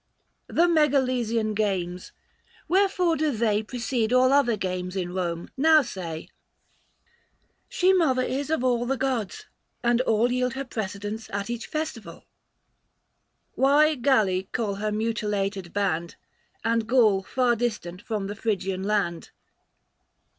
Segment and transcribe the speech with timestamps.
[0.47, 2.11] "The Megalesian games,
[2.67, 6.27] wherefore do they 400 Precede all other games in Eome, now say?"
[7.27, 9.45] * She mother is of all the gods,
[9.83, 12.23] and all Yield her precedence at each festival.""
[13.53, 16.15] Why Galli call her mutilated band,
[16.63, 19.29] And Gaul far distant from the Phrygian land